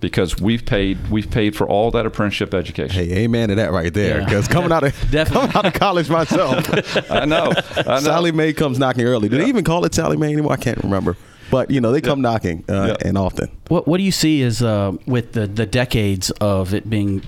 Because 0.00 0.38
we've 0.38 0.66
paid 0.66 1.08
we've 1.08 1.30
paid 1.30 1.56
for 1.56 1.66
all 1.66 1.90
that 1.92 2.04
apprenticeship 2.04 2.52
education. 2.52 3.06
hey, 3.08 3.24
amen 3.24 3.48
to 3.48 3.54
that 3.54 3.72
right 3.72 3.94
there. 3.94 4.18
Yeah. 4.18 4.24
Because 4.24 4.48
coming 4.48 4.70
out 4.70 4.82
of 4.84 4.92
Definitely. 5.10 5.48
coming 5.48 5.56
out 5.56 5.66
of 5.66 5.72
college 5.74 6.10
myself, 6.10 7.10
I 7.10 7.24
know. 7.24 7.52
I 7.76 7.84
know. 7.84 7.98
Sallie 8.00 8.32
Mae 8.32 8.52
comes 8.52 8.78
knocking 8.78 9.04
early. 9.06 9.30
Do 9.30 9.38
they 9.38 9.46
even 9.46 9.64
call 9.64 9.84
it 9.86 9.94
Sallie 9.94 10.18
Mae 10.18 10.32
anymore? 10.32 10.52
I 10.52 10.56
can't 10.56 10.76
remember. 10.82 11.16
But 11.50 11.70
you 11.70 11.80
know, 11.80 11.90
they 11.90 12.02
come 12.02 12.20
knocking 12.20 12.64
uh, 12.68 12.96
Yeah. 13.00 13.08
and 13.08 13.16
often. 13.16 13.50
What 13.68 13.86
What 13.88 13.96
do 13.96 14.02
you 14.02 14.12
see 14.12 14.42
is 14.42 14.62
uh, 14.62 14.92
with 15.06 15.32
the 15.32 15.46
the 15.46 15.64
decades 15.64 16.30
of 16.32 16.74
it 16.74 16.90
being, 16.90 17.22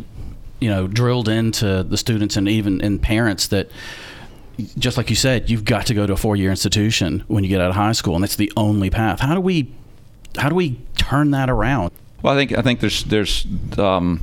you 0.60 0.69
know, 0.69 0.87
drilled 0.87 1.28
into 1.31 1.82
the 1.82 1.96
students 1.96 2.37
and 2.37 2.46
even 2.46 2.82
in 2.82 2.99
parents 2.99 3.46
that, 3.49 3.70
just 4.78 4.96
like 4.96 5.10
you 5.10 5.16
said, 5.16 5.50
you've 5.50 5.64
got 5.64 5.86
to 5.86 5.94
go 5.94 6.06
to 6.06 6.12
a 6.12 6.16
four 6.16 6.36
year 6.36 6.50
institution 6.50 7.24
when 7.28 7.44
you 7.44 7.48
get 7.48 7.60
out 7.60 7.70
of 7.70 7.76
high 7.76 7.92
school, 7.92 8.14
and 8.14 8.22
that's 8.22 8.36
the 8.36 8.52
only 8.56 8.90
path. 8.90 9.20
How 9.20 9.34
do 9.34 9.40
we, 9.40 9.72
how 10.38 10.48
do 10.48 10.54
we 10.54 10.80
turn 10.96 11.30
that 11.32 11.50
around? 11.50 11.92
Well, 12.22 12.34
I 12.34 12.36
think 12.36 12.58
I 12.58 12.62
think 12.62 12.80
there's 12.80 13.04
there's 13.04 13.46
um, 13.78 14.22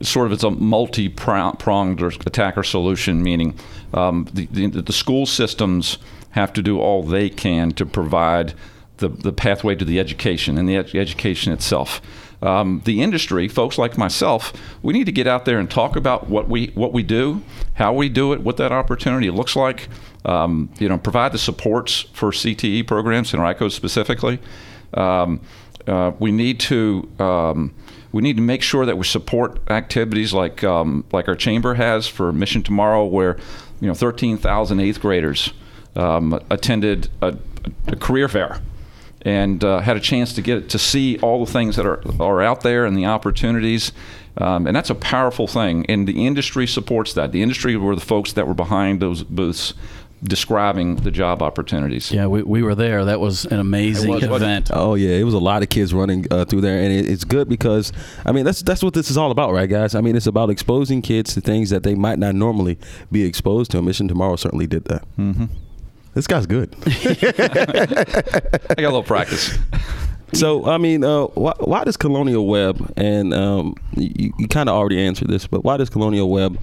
sort 0.00 0.26
of 0.26 0.32
it's 0.32 0.44
a 0.44 0.50
multi-pronged 0.50 2.02
or 2.02 2.08
attack 2.08 2.58
or 2.58 2.62
solution. 2.62 3.22
Meaning, 3.22 3.58
um, 3.94 4.28
the, 4.32 4.46
the 4.46 4.66
the 4.68 4.92
school 4.92 5.26
systems 5.26 5.98
have 6.30 6.52
to 6.54 6.62
do 6.62 6.80
all 6.80 7.02
they 7.02 7.28
can 7.28 7.70
to 7.72 7.86
provide 7.86 8.54
the 8.98 9.08
the 9.08 9.32
pathway 9.32 9.74
to 9.76 9.84
the 9.84 10.00
education 10.00 10.58
and 10.58 10.68
the 10.68 10.76
ed- 10.76 10.94
education 10.94 11.52
itself. 11.52 12.00
Um, 12.42 12.82
the 12.84 13.00
industry, 13.02 13.46
folks 13.46 13.78
like 13.78 13.96
myself, 13.96 14.52
we 14.82 14.92
need 14.92 15.06
to 15.06 15.12
get 15.12 15.28
out 15.28 15.44
there 15.44 15.60
and 15.60 15.70
talk 15.70 15.94
about 15.94 16.28
what 16.28 16.48
we 16.48 16.72
what 16.74 16.92
we 16.92 17.04
do, 17.04 17.40
how 17.74 17.92
we 17.92 18.08
do 18.08 18.32
it, 18.32 18.40
what 18.40 18.56
that 18.56 18.72
opportunity 18.72 19.30
looks 19.30 19.54
like. 19.54 19.88
Um, 20.24 20.68
you 20.78 20.88
know, 20.88 20.98
provide 20.98 21.32
the 21.32 21.38
supports 21.38 22.00
for 22.12 22.32
CTE 22.32 22.86
programs 22.86 23.32
Henrico 23.32 23.68
specifically. 23.68 24.40
Um, 24.94 25.40
uh, 25.86 26.12
we 26.18 26.32
need 26.32 26.58
to 26.60 27.08
um, 27.20 27.74
we 28.10 28.22
need 28.22 28.36
to 28.36 28.42
make 28.42 28.62
sure 28.62 28.86
that 28.86 28.98
we 28.98 29.04
support 29.04 29.60
activities 29.70 30.32
like 30.32 30.64
um, 30.64 31.04
like 31.12 31.28
our 31.28 31.36
chamber 31.36 31.74
has 31.74 32.08
for 32.08 32.32
Mission 32.32 32.62
Tomorrow, 32.64 33.04
where 33.04 33.38
you 33.80 33.86
know 33.86 33.94
13,000 33.94 34.80
eighth 34.80 35.00
graders 35.00 35.52
um, 35.94 36.40
attended 36.50 37.08
a, 37.20 37.36
a 37.86 37.96
career 37.96 38.28
fair 38.28 38.60
and 39.24 39.62
uh, 39.64 39.80
had 39.80 39.96
a 39.96 40.00
chance 40.00 40.34
to 40.34 40.42
get 40.42 40.68
to 40.70 40.78
see 40.78 41.18
all 41.18 41.44
the 41.44 41.50
things 41.50 41.76
that 41.76 41.86
are 41.86 42.02
are 42.20 42.42
out 42.42 42.62
there 42.62 42.84
and 42.84 42.96
the 42.96 43.06
opportunities. 43.06 43.92
Um, 44.38 44.66
and 44.66 44.74
that's 44.74 44.88
a 44.88 44.94
powerful 44.94 45.46
thing, 45.46 45.84
and 45.90 46.08
the 46.08 46.26
industry 46.26 46.66
supports 46.66 47.12
that. 47.14 47.32
The 47.32 47.42
industry 47.42 47.76
were 47.76 47.94
the 47.94 48.00
folks 48.00 48.32
that 48.32 48.48
were 48.48 48.54
behind 48.54 49.00
those 49.00 49.22
booths, 49.22 49.74
describing 50.24 50.96
the 50.96 51.10
job 51.10 51.42
opportunities. 51.42 52.10
Yeah, 52.10 52.26
we, 52.28 52.42
we 52.42 52.62
were 52.62 52.74
there. 52.74 53.04
That 53.04 53.20
was 53.20 53.44
an 53.44 53.58
amazing 53.60 54.10
was, 54.10 54.22
event. 54.22 54.70
Oh 54.72 54.94
yeah, 54.94 55.16
it 55.16 55.24
was 55.24 55.34
a 55.34 55.38
lot 55.38 55.62
of 55.62 55.68
kids 55.68 55.92
running 55.92 56.26
uh, 56.30 56.46
through 56.46 56.62
there, 56.62 56.78
and 56.78 56.92
it, 56.92 57.10
it's 57.10 57.24
good 57.24 57.48
because 57.48 57.92
I 58.24 58.32
mean 58.32 58.46
that's 58.46 58.62
that's 58.62 58.82
what 58.82 58.94
this 58.94 59.10
is 59.10 59.18
all 59.18 59.30
about, 59.30 59.52
right, 59.52 59.68
guys? 59.68 59.94
I 59.94 60.00
mean 60.00 60.16
it's 60.16 60.26
about 60.26 60.48
exposing 60.48 61.02
kids 61.02 61.34
to 61.34 61.42
things 61.42 61.70
that 61.70 61.82
they 61.82 61.94
might 61.94 62.18
not 62.18 62.34
normally 62.34 62.78
be 63.10 63.24
exposed 63.24 63.70
to. 63.72 63.82
Mission 63.82 64.08
Tomorrow 64.08 64.36
certainly 64.36 64.66
did 64.66 64.84
that. 64.84 65.04
Mm-hmm. 65.18 65.46
This 66.14 66.26
guy's 66.26 66.46
good. 66.46 66.74
I 66.86 68.74
got 68.76 68.78
a 68.78 68.82
little 68.82 69.02
practice. 69.02 69.58
so 70.32 70.66
I 70.66 70.78
mean, 70.78 71.04
uh, 71.04 71.24
why, 71.26 71.54
why 71.58 71.84
does 71.84 71.96
Colonial 71.96 72.46
Webb 72.46 72.92
and 72.96 73.32
um, 73.32 73.74
you, 73.96 74.32
you 74.38 74.48
kind 74.48 74.68
of 74.68 74.74
already 74.74 75.00
answered 75.00 75.28
this, 75.28 75.46
but 75.46 75.64
why 75.64 75.76
does 75.76 75.90
Colonial 75.90 76.30
Webb 76.30 76.58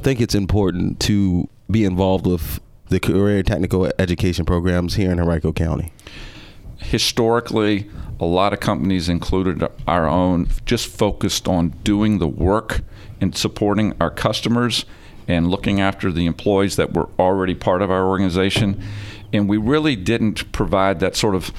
think 0.00 0.20
it's 0.20 0.34
important 0.34 1.00
to 1.00 1.48
be 1.70 1.84
involved 1.84 2.26
with 2.26 2.60
the 2.88 3.00
career 3.00 3.42
technical 3.42 3.90
education 3.98 4.44
programs 4.44 4.94
here 4.94 5.10
in 5.10 5.18
Henrico 5.20 5.52
County? 5.52 5.92
historically, 6.80 7.88
a 8.18 8.24
lot 8.24 8.52
of 8.52 8.60
companies, 8.60 9.08
included 9.08 9.66
our 9.86 10.08
own, 10.08 10.48
just 10.64 10.88
focused 10.88 11.48
on 11.48 11.70
doing 11.84 12.18
the 12.18 12.28
work 12.28 12.80
and 13.20 13.36
supporting 13.36 13.94
our 14.00 14.10
customers 14.10 14.84
and 15.30 15.50
looking 15.50 15.80
after 15.80 16.10
the 16.10 16.26
employees 16.26 16.76
that 16.76 16.92
were 16.92 17.08
already 17.18 17.54
part 17.54 17.82
of 17.82 17.90
our 17.90 18.06
organization. 18.06 18.82
and 19.32 19.48
we 19.48 19.56
really 19.56 19.94
didn't 19.94 20.50
provide 20.50 20.98
that 20.98 21.14
sort 21.14 21.36
of 21.36 21.52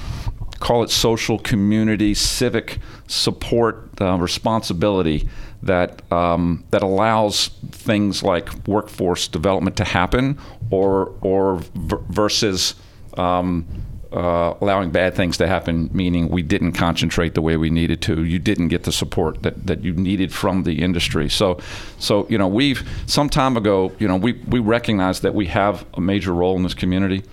call 0.60 0.82
it 0.84 0.90
social 0.90 1.38
community 1.38 2.14
civic 2.14 2.78
support 3.08 3.88
uh, 4.00 4.16
responsibility 4.18 5.28
that 5.62 6.02
um, 6.12 6.64
that 6.70 6.82
allows 6.82 7.48
things 7.70 8.22
like 8.22 8.48
workforce 8.68 9.26
development 9.26 9.76
to 9.76 9.84
happen 9.84 10.38
or 10.70 11.14
or 11.22 11.56
v- 11.74 11.96
versus 12.10 12.74
um, 13.16 13.66
uh, 14.12 14.54
allowing 14.60 14.90
bad 14.90 15.14
things 15.14 15.36
to 15.38 15.46
happen, 15.46 15.88
meaning 15.92 16.28
we 16.28 16.42
didn't 16.42 16.72
concentrate 16.72 17.34
the 17.34 17.42
way 17.42 17.56
we 17.56 17.70
needed 17.70 18.02
to. 18.02 18.24
You 18.24 18.38
didn't 18.38 18.68
get 18.68 18.84
the 18.84 18.92
support 18.92 19.42
that, 19.42 19.66
that 19.66 19.82
you 19.82 19.92
needed 19.92 20.32
from 20.32 20.64
the 20.64 20.82
industry. 20.82 21.28
So, 21.28 21.58
so 21.98 22.26
you 22.28 22.38
know, 22.38 22.48
we've 22.48 22.88
some 23.06 23.28
time 23.28 23.56
ago, 23.56 23.92
you 23.98 24.08
know, 24.08 24.16
we 24.16 24.32
we 24.48 24.58
recognize 24.58 25.20
that 25.20 25.34
we 25.34 25.46
have 25.46 25.86
a 25.94 26.00
major 26.00 26.32
role 26.32 26.56
in 26.56 26.62
this 26.62 26.74
community. 26.74 27.24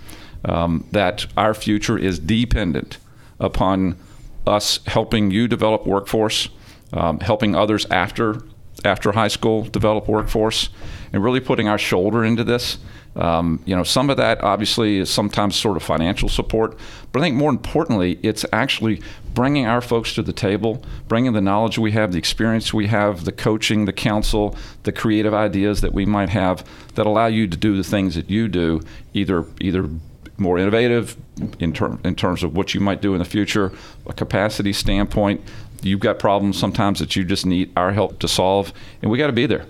Um, 0.42 0.86
that 0.92 1.26
our 1.36 1.52
future 1.52 1.98
is 1.98 2.18
dependent 2.18 2.96
upon 3.38 3.98
us 4.46 4.80
helping 4.86 5.30
you 5.30 5.46
develop 5.46 5.86
workforce, 5.86 6.48
um, 6.94 7.20
helping 7.20 7.54
others 7.54 7.86
after 7.90 8.42
after 8.82 9.12
high 9.12 9.28
school 9.28 9.64
develop 9.64 10.08
workforce, 10.08 10.70
and 11.12 11.22
really 11.22 11.40
putting 11.40 11.68
our 11.68 11.76
shoulder 11.76 12.24
into 12.24 12.42
this. 12.44 12.78
Um, 13.16 13.60
you 13.66 13.74
know, 13.74 13.82
some 13.82 14.08
of 14.08 14.16
that 14.18 14.42
obviously 14.42 14.98
is 14.98 15.10
sometimes 15.10 15.56
sort 15.56 15.76
of 15.76 15.82
financial 15.82 16.28
support, 16.28 16.78
but 17.10 17.20
I 17.20 17.22
think 17.22 17.36
more 17.36 17.50
importantly, 17.50 18.20
it's 18.22 18.44
actually 18.52 19.02
bringing 19.34 19.66
our 19.66 19.80
folks 19.80 20.14
to 20.14 20.22
the 20.22 20.32
table, 20.32 20.82
bringing 21.08 21.32
the 21.32 21.40
knowledge 21.40 21.78
we 21.78 21.92
have, 21.92 22.12
the 22.12 22.18
experience 22.18 22.72
we 22.72 22.86
have, 22.86 23.24
the 23.24 23.32
coaching, 23.32 23.84
the 23.84 23.92
counsel, 23.92 24.56
the 24.84 24.92
creative 24.92 25.34
ideas 25.34 25.80
that 25.80 25.92
we 25.92 26.06
might 26.06 26.28
have 26.28 26.64
that 26.94 27.06
allow 27.06 27.26
you 27.26 27.48
to 27.48 27.56
do 27.56 27.76
the 27.76 27.84
things 27.84 28.14
that 28.14 28.30
you 28.30 28.46
do, 28.46 28.80
either 29.12 29.44
either 29.60 29.88
more 30.36 30.58
innovative 30.58 31.16
in, 31.58 31.72
ter- 31.72 31.98
in 32.02 32.14
terms 32.14 32.42
of 32.42 32.56
what 32.56 32.72
you 32.72 32.80
might 32.80 33.02
do 33.02 33.12
in 33.12 33.18
the 33.18 33.24
future, 33.26 33.72
a 34.06 34.12
capacity 34.12 34.72
standpoint. 34.72 35.40
You've 35.82 36.00
got 36.00 36.18
problems 36.18 36.58
sometimes 36.58 36.98
that 37.00 37.14
you 37.14 37.24
just 37.24 37.44
need 37.44 37.70
our 37.76 37.92
help 37.92 38.18
to 38.20 38.28
solve, 38.28 38.72
and 39.02 39.10
we 39.10 39.18
got 39.18 39.26
to 39.26 39.32
be 39.32 39.46
there 39.46 39.66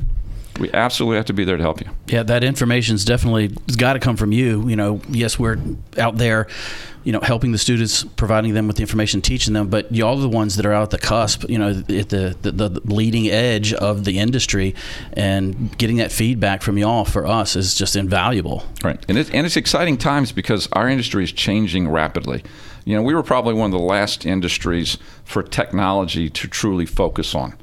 we 0.60 0.70
absolutely 0.72 1.16
have 1.16 1.26
to 1.26 1.32
be 1.32 1.44
there 1.44 1.56
to 1.56 1.62
help 1.62 1.80
you. 1.80 1.88
Yeah, 2.06 2.22
that 2.24 2.44
information's 2.44 3.04
definitely 3.04 3.48
got 3.78 3.94
to 3.94 3.98
come 3.98 4.16
from 4.16 4.30
you. 4.30 4.68
You 4.68 4.76
know, 4.76 5.00
yes, 5.08 5.38
we're 5.38 5.58
out 5.96 6.18
there, 6.18 6.46
you 7.02 7.12
know, 7.12 7.20
helping 7.20 7.52
the 7.52 7.58
students, 7.58 8.04
providing 8.04 8.52
them 8.52 8.66
with 8.66 8.76
the 8.76 8.82
information, 8.82 9.22
teaching 9.22 9.54
them, 9.54 9.68
but 9.68 9.92
y'all 9.92 10.18
are 10.18 10.20
the 10.20 10.28
ones 10.28 10.56
that 10.56 10.66
are 10.66 10.72
out 10.72 10.82
at 10.82 10.90
the 10.90 10.98
cusp, 10.98 11.48
you 11.48 11.58
know, 11.58 11.70
at 11.70 12.10
the, 12.10 12.36
the, 12.42 12.52
the 12.52 12.80
leading 12.84 13.28
edge 13.28 13.72
of 13.72 14.04
the 14.04 14.18
industry, 14.18 14.74
and 15.14 15.76
getting 15.78 15.96
that 15.96 16.12
feedback 16.12 16.60
from 16.62 16.76
y'all 16.76 17.06
for 17.06 17.26
us 17.26 17.56
is 17.56 17.74
just 17.74 17.96
invaluable. 17.96 18.64
Right, 18.84 19.02
and 19.08 19.16
it's, 19.16 19.30
and 19.30 19.46
it's 19.46 19.56
exciting 19.56 19.96
times 19.96 20.30
because 20.30 20.68
our 20.72 20.88
industry 20.88 21.24
is 21.24 21.32
changing 21.32 21.88
rapidly. 21.88 22.44
You 22.84 22.96
know, 22.96 23.02
we 23.02 23.14
were 23.14 23.22
probably 23.22 23.54
one 23.54 23.72
of 23.72 23.78
the 23.78 23.84
last 23.84 24.26
industries 24.26 24.98
for 25.24 25.42
technology 25.42 26.28
to 26.28 26.48
truly 26.48 26.86
focus 26.86 27.34
on 27.34 27.54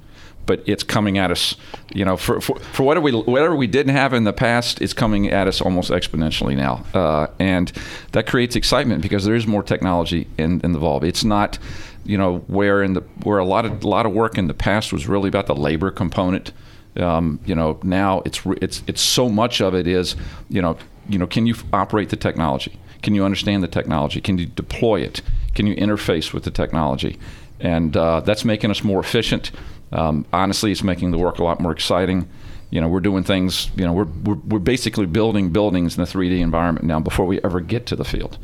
but 0.47 0.63
it's 0.65 0.83
coming 0.83 1.19
at 1.19 1.29
us. 1.29 1.55
You 1.93 2.05
know, 2.05 2.17
for, 2.17 2.41
for, 2.41 2.57
for 2.59 2.83
whatever 2.83 3.03
we 3.03 3.11
whatever 3.11 3.55
we 3.55 3.67
didn't 3.67 3.93
have 3.93 4.13
in 4.13 4.23
the 4.23 4.33
past, 4.33 4.81
it's 4.81 4.93
coming 4.93 5.29
at 5.29 5.47
us 5.47 5.61
almost 5.61 5.91
exponentially 5.91 6.55
now, 6.55 6.83
uh, 6.93 7.27
and 7.37 7.71
that 8.13 8.25
creates 8.25 8.55
excitement 8.55 9.01
because 9.01 9.25
there 9.25 9.35
is 9.35 9.45
more 9.45 9.61
technology 9.61 10.27
in, 10.37 10.59
the 10.59 10.77
involved. 10.77 11.05
It's 11.05 11.23
not, 11.23 11.59
you 12.05 12.17
know, 12.17 12.39
where 12.47 12.81
in 12.83 12.93
the 12.93 13.01
where 13.23 13.37
a 13.37 13.45
lot 13.45 13.65
of 13.65 13.83
a 13.83 13.87
lot 13.87 14.05
of 14.05 14.13
work 14.13 14.37
in 14.37 14.47
the 14.47 14.53
past 14.53 14.93
was 14.93 15.07
really 15.07 15.27
about 15.27 15.47
the 15.47 15.55
labor 15.55 15.91
component. 15.91 16.51
Um, 16.95 17.39
you 17.45 17.53
know, 17.53 17.79
now 17.83 18.21
it's 18.25 18.41
it's 18.61 18.83
it's 18.87 19.01
so 19.01 19.29
much 19.29 19.61
of 19.61 19.75
it 19.75 19.87
is, 19.87 20.15
you 20.49 20.61
know, 20.61 20.77
you 21.09 21.19
know, 21.19 21.27
can 21.27 21.45
you 21.45 21.55
operate 21.73 22.09
the 22.09 22.15
technology? 22.15 22.79
Can 23.03 23.13
you 23.15 23.23
understand 23.23 23.63
the 23.63 23.67
technology? 23.67 24.21
Can 24.21 24.37
you 24.37 24.47
deploy 24.47 25.01
it? 25.01 25.21
Can 25.53 25.67
you 25.67 25.75
interface 25.75 26.33
with 26.33 26.43
the 26.43 26.51
technology? 26.51 27.19
And 27.59 27.95
uh, 27.95 28.21
that's 28.21 28.45
making 28.45 28.71
us 28.71 28.83
more 28.83 28.99
efficient. 28.99 29.51
Um, 29.91 30.25
honestly, 30.33 30.71
it's 30.71 30.83
making 30.83 31.11
the 31.11 31.17
work 31.17 31.39
a 31.39 31.43
lot 31.43 31.59
more 31.59 31.71
exciting. 31.71 32.27
You 32.69 32.81
know, 32.81 32.89
we're 32.89 32.99
doing 32.99 33.23
things. 33.23 33.69
You 33.75 33.85
know, 33.85 33.93
we're, 33.93 34.05
we're 34.05 34.35
we're 34.35 34.59
basically 34.59 35.05
building 35.05 35.51
buildings 35.51 35.97
in 35.97 36.03
the 36.03 36.09
3D 36.09 36.39
environment 36.39 36.85
now 36.85 36.99
before 36.99 37.25
we 37.25 37.41
ever 37.43 37.61
get 37.61 37.85
to 37.87 37.95
the 37.95 38.03
field. 38.03 38.37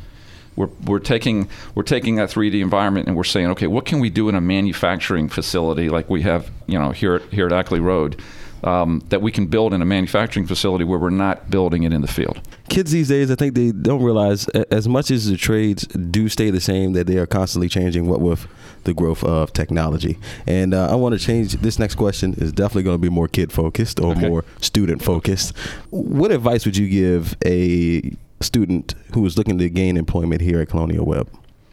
We're, 0.56 0.70
we're 0.86 1.00
taking 1.00 1.48
we're 1.74 1.82
taking 1.82 2.16
that 2.16 2.30
3D 2.30 2.60
environment 2.60 3.08
and 3.08 3.16
we're 3.16 3.24
saying, 3.24 3.48
okay, 3.48 3.66
what 3.66 3.84
can 3.84 4.00
we 4.00 4.08
do 4.08 4.28
in 4.28 4.34
a 4.34 4.40
manufacturing 4.40 5.28
facility 5.28 5.88
like 5.88 6.08
we 6.08 6.22
have, 6.22 6.50
you 6.66 6.78
know, 6.78 6.92
here 6.92 7.16
at, 7.16 7.22
here 7.32 7.46
at 7.46 7.52
Ackley 7.52 7.80
Road, 7.80 8.22
um, 8.62 9.02
that 9.08 9.20
we 9.20 9.30
can 9.30 9.46
build 9.46 9.74
in 9.74 9.82
a 9.82 9.84
manufacturing 9.84 10.46
facility 10.46 10.84
where 10.84 10.98
we're 10.98 11.10
not 11.10 11.50
building 11.50 11.82
it 11.82 11.92
in 11.92 12.00
the 12.00 12.08
field. 12.08 12.40
Kids 12.68 12.92
these 12.92 13.08
days, 13.08 13.30
I 13.30 13.34
think 13.34 13.54
they 13.54 13.72
don't 13.72 14.02
realize 14.02 14.48
as 14.48 14.88
much 14.88 15.10
as 15.10 15.28
the 15.28 15.36
trades 15.36 15.86
do 15.86 16.28
stay 16.28 16.50
the 16.50 16.60
same, 16.60 16.92
that 16.92 17.06
they 17.06 17.18
are 17.18 17.26
constantly 17.26 17.68
changing. 17.68 18.08
What 18.08 18.20
with 18.20 18.46
the 18.84 18.94
growth 18.94 19.24
of 19.24 19.52
technology, 19.52 20.18
and 20.46 20.74
uh, 20.74 20.90
I 20.90 20.94
want 20.94 21.18
to 21.18 21.18
change. 21.18 21.54
This 21.54 21.78
next 21.78 21.94
question 21.94 22.34
is 22.34 22.52
definitely 22.52 22.84
going 22.84 22.94
to 22.94 23.02
be 23.02 23.08
more 23.08 23.28
kid 23.28 23.52
focused 23.52 24.00
or 24.00 24.12
okay. 24.12 24.28
more 24.28 24.44
student 24.60 25.02
focused. 25.02 25.56
What 25.90 26.30
advice 26.30 26.64
would 26.64 26.76
you 26.76 26.88
give 26.88 27.36
a 27.44 28.16
student 28.40 28.94
who 29.14 29.24
is 29.26 29.38
looking 29.38 29.58
to 29.58 29.68
gain 29.70 29.96
employment 29.96 30.40
here 30.40 30.60
at 30.60 30.68
Colonial 30.68 31.06
Webb? 31.06 31.28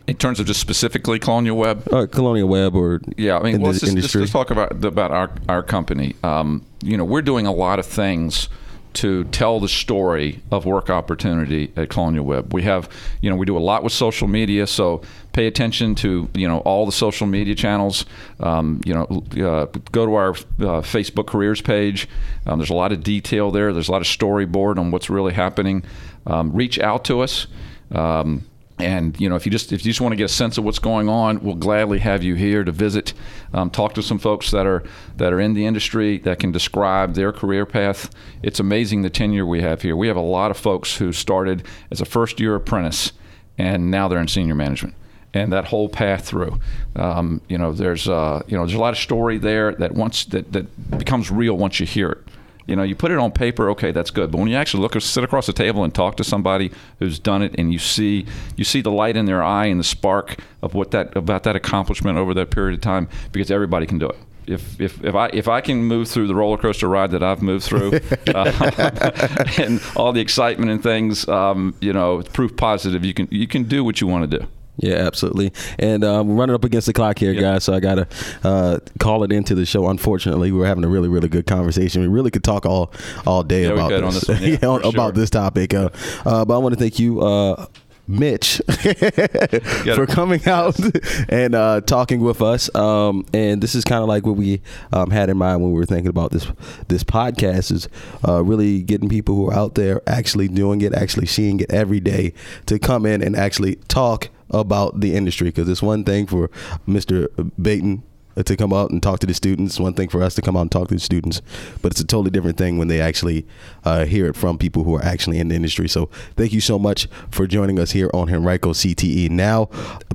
in 0.07 0.17
terms 0.17 0.39
of 0.39 0.45
just 0.45 0.59
specifically 0.59 1.19
Colonial 1.19 1.55
Webb, 1.55 1.87
Uh, 1.91 2.05
Colonial 2.05 2.47
Webb, 2.47 2.75
or 2.75 3.01
yeah, 3.17 3.37
I 3.37 3.43
mean, 3.43 3.61
well, 3.61 3.71
let's, 3.71 3.81
just, 3.81 3.95
let's, 3.95 4.15
let's, 4.15 4.31
talk 4.31 4.51
about 4.51 4.83
about 4.83 5.11
our 5.11 5.31
our 5.47 5.63
company. 5.63 6.15
Um, 6.23 6.65
you 6.83 6.97
know, 6.97 7.05
we're 7.05 7.21
doing 7.21 7.45
a 7.47 7.51
lot 7.53 7.79
of 7.79 7.85
things 7.85 8.49
to 8.93 9.23
tell 9.25 9.59
the 9.59 9.69
story 9.69 10.41
of 10.51 10.65
work 10.65 10.89
opportunity 10.89 11.71
at 11.77 11.89
Colonial 11.89 12.25
Webb. 12.25 12.53
We 12.53 12.63
have, 12.63 12.89
you 13.21 13.29
know, 13.29 13.37
we 13.37 13.45
do 13.45 13.57
a 13.57 13.59
lot 13.59 13.83
with 13.83 13.93
social 13.93 14.27
media, 14.27 14.67
so 14.67 15.01
pay 15.33 15.47
attention 15.47 15.95
to, 15.95 16.29
you 16.33 16.47
know, 16.47 16.59
all 16.59 16.85
the 16.85 16.91
social 16.91 17.27
media 17.27 17.55
channels. 17.55 18.05
Um, 18.39 18.81
you 18.85 18.93
know, 18.93 19.05
uh, 19.45 19.65
go 19.91 20.05
to 20.05 20.15
our 20.15 20.29
uh, 20.29 20.81
Facebook 20.81 21.27
careers 21.27 21.61
page. 21.61 22.07
Um, 22.45 22.59
there's 22.59 22.69
a 22.69 22.75
lot 22.75 22.91
of 22.91 23.03
detail 23.03 23.51
there. 23.51 23.73
There's 23.73 23.87
a 23.87 23.91
lot 23.91 24.01
of 24.01 24.07
storyboard 24.07 24.77
on 24.77 24.91
what's 24.91 25.09
really 25.09 25.33
happening. 25.33 25.83
Um, 26.25 26.51
reach 26.51 26.79
out 26.79 27.05
to 27.05 27.21
us. 27.21 27.47
Um, 27.91 28.45
and 28.79 29.19
you 29.19 29.29
know, 29.29 29.35
if 29.35 29.45
you 29.45 29.51
just 29.51 29.71
if 29.71 29.85
you 29.85 29.91
just 29.91 30.01
want 30.01 30.13
to 30.13 30.15
get 30.15 30.23
a 30.23 30.29
sense 30.29 30.57
of 30.57 30.63
what's 30.63 30.79
going 30.79 31.07
on, 31.07 31.43
we'll 31.43 31.55
gladly 31.55 31.99
have 31.99 32.23
you 32.23 32.33
here 32.33 32.63
to 32.63 32.71
visit, 32.71 33.13
um, 33.53 33.69
talk 33.69 33.93
to 33.93 34.01
some 34.01 34.17
folks 34.17 34.49
that 34.51 34.65
are 34.65 34.83
that 35.17 35.31
are 35.31 35.39
in 35.39 35.53
the 35.53 35.65
industry 35.65 36.17
that 36.19 36.39
can 36.39 36.51
describe 36.51 37.13
their 37.13 37.31
career 37.31 37.65
path. 37.65 38.09
It's 38.41 38.59
amazing 38.59 39.03
the 39.03 39.09
tenure 39.11 39.45
we 39.45 39.61
have 39.61 39.83
here. 39.83 39.95
We 39.95 40.07
have 40.07 40.17
a 40.17 40.21
lot 40.21 40.49
of 40.49 40.57
folks 40.57 40.97
who 40.97 41.13
started 41.13 41.63
as 41.91 42.01
a 42.01 42.05
first 42.05 42.39
year 42.39 42.55
apprentice, 42.55 43.11
and 43.57 43.91
now 43.91 44.07
they're 44.07 44.19
in 44.19 44.27
senior 44.27 44.55
management 44.55 44.95
and 45.33 45.51
that 45.53 45.65
whole 45.65 45.89
path 45.89 46.25
through. 46.25 46.59
Um, 46.95 47.41
you 47.47 47.57
know, 47.57 47.71
there's 47.71 48.07
uh, 48.07 48.43
you 48.47 48.57
know 48.57 48.65
there's 48.65 48.77
a 48.77 48.81
lot 48.81 48.93
of 48.93 48.99
story 48.99 49.37
there 49.37 49.73
that 49.75 49.93
once 49.93 50.25
that 50.25 50.51
that 50.53 50.97
becomes 50.97 51.31
real 51.31 51.57
once 51.57 51.79
you 51.79 51.85
hear 51.85 52.09
it. 52.09 52.19
You 52.67 52.75
know, 52.75 52.83
you 52.83 52.95
put 52.95 53.11
it 53.11 53.17
on 53.17 53.31
paper, 53.31 53.69
okay, 53.71 53.91
that's 53.91 54.11
good. 54.11 54.31
But 54.31 54.37
when 54.37 54.47
you 54.47 54.55
actually 54.55 54.81
look, 54.81 54.99
sit 55.01 55.23
across 55.23 55.47
the 55.47 55.53
table 55.53 55.83
and 55.83 55.93
talk 55.93 56.15
to 56.17 56.23
somebody 56.23 56.71
who's 56.99 57.17
done 57.17 57.41
it, 57.41 57.55
and 57.57 57.73
you 57.73 57.79
see, 57.79 58.25
you 58.55 58.63
see 58.63 58.81
the 58.81 58.91
light 58.91 59.17
in 59.17 59.25
their 59.25 59.43
eye 59.43 59.65
and 59.65 59.79
the 59.79 59.83
spark 59.83 60.37
of 60.61 60.73
what 60.73 60.91
that 60.91 61.15
about 61.17 61.43
that 61.43 61.55
accomplishment 61.55 62.17
over 62.17 62.33
that 62.35 62.51
period 62.51 62.75
of 62.75 62.81
time, 62.81 63.09
because 63.31 63.51
everybody 63.51 63.85
can 63.85 63.97
do 63.97 64.07
it 64.07 64.17
if, 64.47 64.79
if, 64.79 65.03
if 65.03 65.15
I 65.15 65.29
if 65.33 65.47
I 65.47 65.61
can 65.61 65.83
move 65.83 66.07
through 66.07 66.27
the 66.27 66.35
roller 66.35 66.57
coaster 66.57 66.87
ride 66.87 67.11
that 67.11 67.23
I've 67.23 67.41
moved 67.41 67.65
through, 67.65 67.99
uh, 68.27 69.45
and 69.57 69.81
all 69.95 70.11
the 70.11 70.21
excitement 70.21 70.71
and 70.71 70.81
things, 70.81 71.27
um, 71.27 71.75
you 71.79 71.93
know, 71.93 72.21
proof 72.33 72.55
positive. 72.55 73.05
You 73.05 73.13
can 73.13 73.27
you 73.31 73.47
can 73.47 73.63
do 73.63 73.83
what 73.83 74.01
you 74.01 74.07
want 74.07 74.29
to 74.29 74.39
do. 74.39 74.47
Yeah, 74.81 74.95
absolutely. 74.95 75.53
And 75.77 76.03
um, 76.03 76.27
we're 76.27 76.35
running 76.35 76.55
up 76.55 76.63
against 76.63 76.87
the 76.87 76.93
clock 76.93 77.19
here, 77.19 77.31
yep. 77.31 77.41
guys. 77.41 77.63
So 77.63 77.73
I 77.73 77.79
gotta 77.79 78.07
uh, 78.43 78.79
call 78.99 79.23
it 79.23 79.31
into 79.31 79.53
the 79.53 79.65
show. 79.65 79.87
Unfortunately, 79.87 80.51
we 80.51 80.57
were 80.57 80.65
having 80.65 80.83
a 80.83 80.89
really, 80.89 81.07
really 81.07 81.29
good 81.29 81.45
conversation. 81.45 82.01
We 82.01 82.07
really 82.07 82.31
could 82.31 82.43
talk 82.43 82.65
all 82.65 82.91
all 83.27 83.43
day 83.43 83.63
yeah, 83.63 83.73
about 83.73 83.89
this, 83.89 84.21
this 84.21 84.39
yeah, 84.41 84.57
yeah, 84.61 84.75
about 84.77 84.91
sure. 84.91 85.11
this 85.11 85.29
topic. 85.29 85.75
Uh, 85.75 85.89
uh, 86.25 86.43
but 86.45 86.55
I 86.55 86.57
want 86.57 86.73
to 86.73 86.79
thank 86.79 86.99
you. 86.99 87.21
Uh, 87.21 87.67
Mitch 88.07 88.61
for 89.95 90.05
coming 90.05 90.45
out 90.45 90.77
and 91.29 91.55
uh, 91.55 91.79
talking 91.81 92.19
with 92.19 92.41
us. 92.41 92.73
Um, 92.75 93.25
and 93.33 93.61
this 93.61 93.73
is 93.73 93.85
kind 93.85 94.01
of 94.01 94.09
like 94.09 94.25
what 94.25 94.35
we 94.35 94.61
um, 94.91 95.11
had 95.11 95.29
in 95.29 95.37
mind 95.37 95.61
when 95.61 95.71
we 95.71 95.79
were 95.79 95.85
thinking 95.85 96.09
about 96.09 96.31
this 96.31 96.47
this 96.89 97.03
podcast 97.03 97.71
is 97.71 97.87
uh, 98.27 98.43
really 98.43 98.81
getting 98.81 99.07
people 99.07 99.35
who 99.35 99.49
are 99.49 99.53
out 99.53 99.75
there 99.75 100.01
actually 100.07 100.49
doing 100.49 100.81
it, 100.81 100.93
actually 100.93 101.27
seeing 101.27 101.61
it 101.61 101.71
every 101.71 101.99
day 101.99 102.33
to 102.65 102.79
come 102.79 103.05
in 103.05 103.21
and 103.21 103.35
actually 103.35 103.75
talk 103.87 104.29
about 104.51 104.99
the 104.99 105.15
industry 105.15 105.47
because 105.47 105.67
it's 105.69 105.81
one 105.81 106.03
thing 106.03 106.27
for 106.27 106.49
Mr. 106.87 107.27
Haddon 107.57 108.03
to 108.35 108.55
come 108.55 108.73
out 108.73 108.91
and 108.91 109.03
talk 109.03 109.19
to 109.19 109.27
the 109.27 109.33
students. 109.33 109.79
One 109.79 109.93
thing 109.93 110.09
for 110.09 110.23
us 110.23 110.35
to 110.35 110.41
come 110.41 110.55
out 110.55 110.61
and 110.61 110.71
talk 110.71 110.87
to 110.89 110.93
the 110.93 110.99
students, 110.99 111.41
but 111.81 111.91
it's 111.91 112.01
a 112.01 112.05
totally 112.05 112.31
different 112.31 112.57
thing 112.57 112.77
when 112.77 112.87
they 112.87 113.01
actually 113.01 113.45
uh, 113.83 114.05
hear 114.05 114.27
it 114.27 114.35
from 114.35 114.57
people 114.57 114.83
who 114.83 114.95
are 114.95 115.03
actually 115.03 115.39
in 115.39 115.49
the 115.49 115.55
industry. 115.55 115.87
So 115.87 116.05
thank 116.35 116.53
you 116.53 116.61
so 116.61 116.79
much 116.79 117.07
for 117.29 117.47
joining 117.47 117.79
us 117.79 117.91
here 117.91 118.09
on 118.13 118.29
Henrico 118.29 118.71
CTE. 118.71 119.29
Now, 119.29 119.65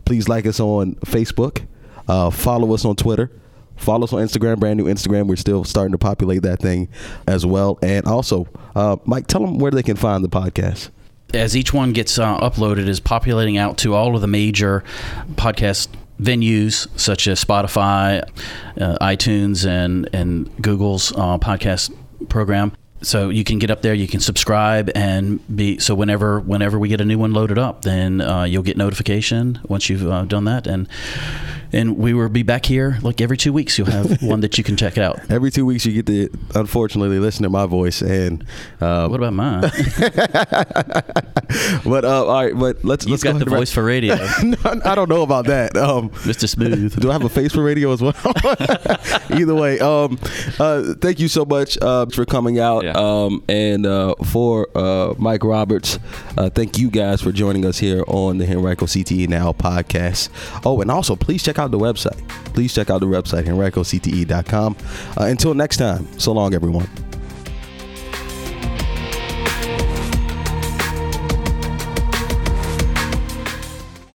please 0.04 0.28
like 0.28 0.46
us 0.46 0.60
on 0.60 0.94
Facebook, 0.96 1.66
uh, 2.08 2.30
follow 2.30 2.72
us 2.74 2.84
on 2.84 2.96
Twitter. 2.96 3.30
Follow 3.76 4.04
us 4.04 4.12
on 4.14 4.22
Instagram, 4.22 4.58
brand 4.58 4.78
new 4.78 4.86
Instagram. 4.86 5.26
We're 5.26 5.36
still 5.36 5.62
starting 5.62 5.92
to 5.92 5.98
populate 5.98 6.40
that 6.44 6.60
thing 6.60 6.88
as 7.26 7.44
well. 7.44 7.78
And 7.82 8.06
also, 8.06 8.48
uh, 8.74 8.96
Mike, 9.04 9.26
tell 9.26 9.42
them 9.42 9.58
where 9.58 9.70
they 9.70 9.82
can 9.82 9.96
find 9.96 10.24
the 10.24 10.30
podcast. 10.30 10.88
As 11.34 11.56
each 11.56 11.72
one 11.72 11.92
gets 11.92 12.18
uh, 12.18 12.38
uploaded, 12.38 12.88
is 12.88 13.00
populating 13.00 13.56
out 13.56 13.78
to 13.78 13.94
all 13.94 14.14
of 14.14 14.20
the 14.20 14.26
major 14.26 14.84
podcast 15.34 15.88
venues 16.20 16.88
such 16.98 17.28
as 17.28 17.42
Spotify, 17.44 18.22
uh, 18.80 18.98
iTunes, 19.00 19.66
and 19.66 20.08
and 20.12 20.50
Google's 20.62 21.12
uh, 21.12 21.38
podcast 21.38 21.94
program. 22.28 22.72
So 23.02 23.28
you 23.28 23.44
can 23.44 23.58
get 23.58 23.70
up 23.70 23.82
there, 23.82 23.92
you 23.92 24.08
can 24.08 24.20
subscribe, 24.20 24.90
and 24.94 25.40
be 25.54 25.78
so 25.78 25.94
whenever 25.94 26.40
whenever 26.40 26.78
we 26.78 26.88
get 26.88 27.00
a 27.00 27.04
new 27.04 27.18
one 27.18 27.32
loaded 27.32 27.58
up, 27.58 27.82
then 27.82 28.20
uh, 28.20 28.44
you'll 28.44 28.62
get 28.62 28.76
notification 28.76 29.60
once 29.68 29.90
you've 29.90 30.06
uh, 30.06 30.24
done 30.24 30.44
that, 30.44 30.66
and 30.66 30.88
and 31.72 31.96
we 31.98 32.14
will 32.14 32.28
be 32.28 32.42
back 32.42 32.66
here 32.66 32.98
like 33.02 33.20
every 33.20 33.36
two 33.36 33.52
weeks. 33.52 33.78
You'll 33.78 33.90
have 33.90 34.22
one 34.22 34.40
that 34.40 34.56
you 34.58 34.64
can 34.64 34.76
check 34.76 34.98
out. 34.98 35.18
Every 35.30 35.50
two 35.50 35.66
weeks, 35.66 35.84
you 35.84 35.92
get 36.02 36.06
to 36.06 36.28
unfortunately 36.54 37.18
listen 37.18 37.42
to 37.42 37.50
my 37.50 37.66
voice, 37.66 38.00
and 38.02 38.44
uh, 38.80 39.08
What 39.08 39.20
about 39.20 39.32
mine? 39.34 39.60
but 41.84 42.04
uh, 42.04 42.26
all 42.26 42.44
right, 42.44 42.58
but 42.58 42.84
let's 42.84 43.04
You've 43.04 43.12
let's 43.12 43.22
go 43.22 43.32
got 43.32 43.38
the 43.38 43.46
ahead 43.46 43.58
voice 43.58 43.72
for 43.72 43.84
radio, 43.84 44.14
No, 44.42 44.56
I 44.84 44.94
don't 44.94 45.08
know 45.08 45.22
about 45.22 45.46
that. 45.46 45.76
Um, 45.76 46.10
Mr. 46.10 46.48
Smooth. 46.48 46.98
do 47.00 47.10
I 47.10 47.12
have 47.12 47.24
a 47.24 47.28
face 47.28 47.52
for 47.52 47.62
radio 47.62 47.92
as 47.92 48.02
well? 48.02 48.14
Either 49.30 49.54
way, 49.54 49.78
um, 49.80 50.18
uh, 50.58 50.94
thank 51.00 51.20
you 51.20 51.28
so 51.28 51.44
much 51.44 51.76
uh, 51.82 52.06
for 52.06 52.24
coming 52.24 52.58
out, 52.58 52.84
Yeah. 52.84 52.92
um, 52.96 53.42
and 53.48 53.86
uh, 53.86 54.14
for 54.24 54.68
uh, 54.76 55.14
Mike 55.18 55.44
Roberts. 55.44 55.98
Uh, 56.36 56.50
thank 56.50 56.78
you 56.78 56.90
guys 56.90 57.20
for 57.20 57.32
joining 57.32 57.64
us 57.64 57.78
here 57.78 58.04
on 58.06 58.38
the 58.38 58.46
Henrico 58.46 58.86
CTE 58.86 59.28
Now 59.28 59.52
podcast. 59.52 60.28
Oh, 60.64 60.80
and 60.80 60.90
also 60.90 61.16
please 61.16 61.42
check 61.42 61.58
out 61.66 61.70
the 61.72 61.78
website. 61.78 62.26
Please 62.54 62.74
check 62.74 62.88
out 62.90 63.00
the 63.00 63.06
website 63.06 63.44
henricocte.com. 63.44 64.76
Uh, 65.18 65.24
until 65.24 65.54
next 65.54 65.76
time, 65.76 66.06
so 66.18 66.32
long, 66.32 66.54
everyone. 66.54 66.88